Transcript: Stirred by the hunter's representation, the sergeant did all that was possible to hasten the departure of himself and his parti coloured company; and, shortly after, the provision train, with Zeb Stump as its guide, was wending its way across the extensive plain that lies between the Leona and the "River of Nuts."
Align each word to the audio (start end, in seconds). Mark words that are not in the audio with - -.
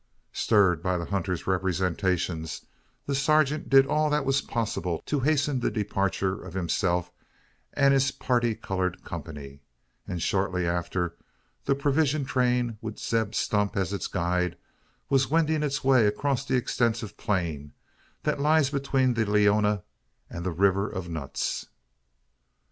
Stirred 0.33 0.81
by 0.81 0.97
the 0.97 1.05
hunter's 1.05 1.45
representation, 1.45 2.47
the 3.05 3.13
sergeant 3.13 3.69
did 3.69 3.85
all 3.85 4.09
that 4.09 4.25
was 4.25 4.41
possible 4.41 4.99
to 5.05 5.19
hasten 5.19 5.59
the 5.59 5.69
departure 5.69 6.43
of 6.43 6.55
himself 6.55 7.11
and 7.73 7.93
his 7.93 8.09
parti 8.09 8.55
coloured 8.55 9.03
company; 9.05 9.61
and, 10.07 10.19
shortly 10.19 10.65
after, 10.65 11.15
the 11.65 11.75
provision 11.75 12.25
train, 12.25 12.79
with 12.81 12.97
Zeb 12.97 13.35
Stump 13.35 13.77
as 13.77 13.93
its 13.93 14.07
guide, 14.07 14.57
was 15.07 15.29
wending 15.29 15.61
its 15.61 15.83
way 15.83 16.07
across 16.07 16.45
the 16.45 16.55
extensive 16.55 17.15
plain 17.15 17.71
that 18.23 18.41
lies 18.41 18.71
between 18.71 19.13
the 19.13 19.23
Leona 19.29 19.83
and 20.31 20.43
the 20.43 20.51
"River 20.51 20.89
of 20.89 21.09
Nuts." 21.09 21.67